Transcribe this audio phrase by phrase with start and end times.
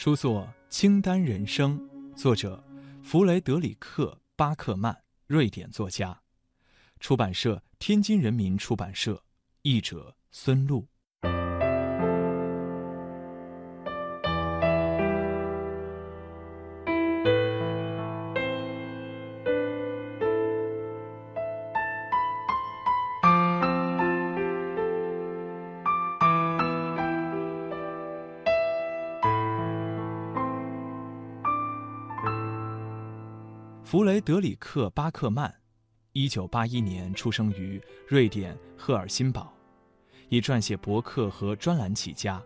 [0.00, 1.76] 书作《清单人生》，
[2.14, 2.62] 作者
[3.02, 6.22] 弗雷德里克·巴克曼，瑞典作家，
[7.00, 9.24] 出版社天津人民出版社，
[9.62, 10.86] 译者孙露。
[33.90, 35.50] 弗雷德里克·巴克曼，
[36.12, 39.50] 一九八一年出生于瑞典赫尔辛堡，
[40.28, 42.38] 以撰写博客和专栏起家。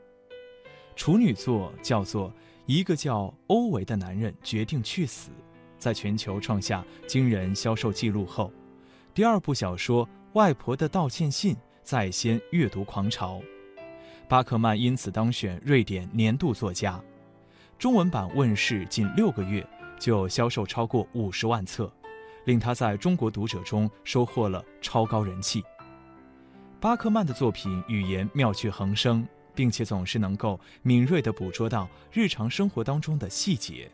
[0.94, 2.30] 处女作叫做
[2.64, 5.30] 《一个叫欧维的男人决定去死》，
[5.78, 8.52] 在全球创下惊人销售记录后，
[9.12, 13.42] 第二部小说《外婆的道歉信》再掀阅读狂潮，
[14.28, 17.02] 巴克曼因此当选瑞典年度作家。
[17.80, 19.66] 中文版问世仅六个月。
[20.02, 21.88] 就销售超过五十万册，
[22.44, 25.62] 令他在中国读者中收获了超高人气。
[26.80, 33.88] 巴克曼的作品语言妙趣横生，并且总是能够敏锐地捕捉到日常生活当中的细节，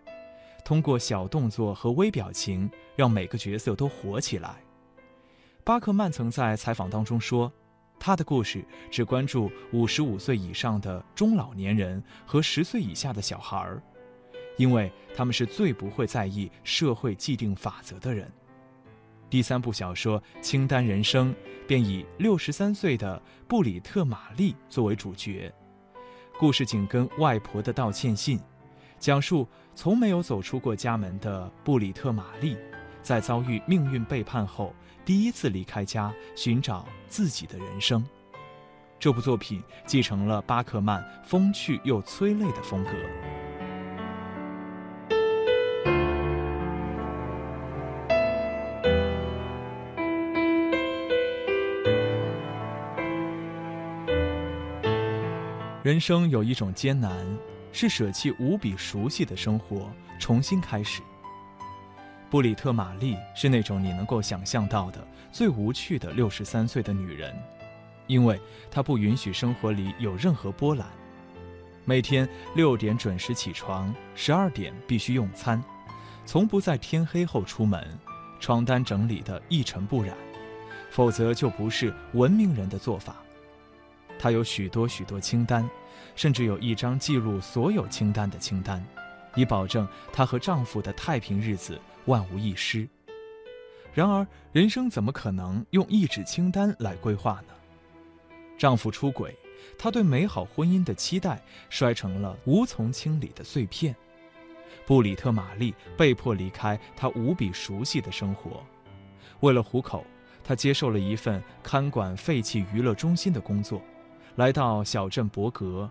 [0.64, 4.56] 通过小动作和微表情，让每个角色都活起来。
[5.62, 7.52] 巴克曼曾在采访当中说，
[8.00, 13.82] 他的故事只关注五十五岁以上的中老年人和十岁以下的小孩儿。
[14.58, 18.30] 因为他们是最不会在意社会既定法则的人。
[19.30, 21.32] 第三部小说《清单人生》
[21.66, 25.52] 便以六十三岁的布里特·玛丽作为主角，
[26.38, 28.40] 故事紧跟外婆的道歉信，
[28.98, 32.56] 讲述从没有走出过家门的布里特·玛丽，
[33.02, 38.04] 在遭遇命运背叛后，第一次离开家寻找自己的人生。
[38.98, 42.90] 这部作品继承了巴克曼风趣又催泪的风格。
[55.88, 57.26] 人生有一种艰难，
[57.72, 59.90] 是舍弃无比熟悉的生活，
[60.20, 61.00] 重新开始。
[62.28, 67.34] 布里特·玛丽是那种你能够想象到的最无趣的六十三岁的女人，
[68.06, 68.38] 因为
[68.70, 70.86] 她不允许生活里有任何波澜。
[71.86, 75.64] 每天六点准时起床，十二点必须用餐，
[76.26, 77.82] 从不在天黑后出门，
[78.38, 80.14] 床单整理得一尘不染，
[80.90, 83.16] 否则就不是文明人的做法。
[84.18, 85.68] 她有许多许多清单，
[86.16, 88.84] 甚至有一张记录所有清单的清单，
[89.36, 92.88] 以保证她和丈夫的太平日子万无一失。
[93.94, 97.54] 然而，人生怎么可能用一纸清单来规划呢？
[98.56, 99.36] 丈夫出轨，
[99.78, 101.40] 她对美好婚姻的期待
[101.70, 103.94] 摔成了无从清理的碎片。
[104.86, 108.64] 布里特·玛丽被迫离开她无比熟悉的生活，
[109.40, 110.04] 为了糊口，
[110.42, 113.82] 她接受了一份看管废弃娱乐中心的工作。
[114.36, 115.90] 来到小镇伯格，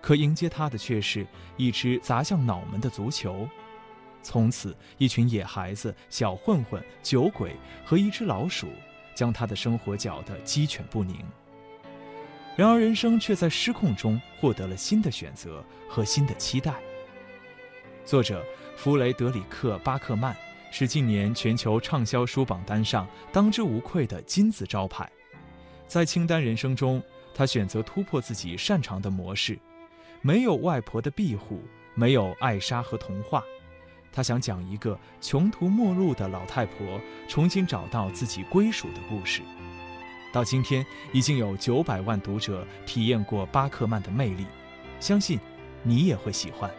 [0.00, 1.26] 可迎接他的却是
[1.56, 3.48] 一只砸向脑门的足球。
[4.22, 7.54] 从此，一群野孩子、小混混、酒鬼
[7.84, 8.66] 和一只老鼠，
[9.14, 11.16] 将他的生活搅得鸡犬不宁。
[12.56, 16.74] 然而，人生却在失控中获得了新的选择和新的期待。
[18.04, 18.44] 作者
[18.76, 20.34] 弗雷德里克·巴克曼
[20.72, 25.08] 是近年全球畅销书榜单上当之无愧的金字招牌，
[25.86, 27.00] 在清单人生中。
[27.36, 29.58] 他选择突破自己擅长的模式，
[30.22, 31.62] 没有外婆的庇护，
[31.94, 33.44] 没有艾莎和童话。
[34.10, 36.98] 他想讲一个穷途末路的老太婆
[37.28, 39.42] 重新找到自己归属的故事。
[40.32, 40.82] 到今天，
[41.12, 44.46] 已经有九百万读者体验过巴克曼的魅力，
[44.98, 45.38] 相信
[45.82, 46.70] 你也会喜欢。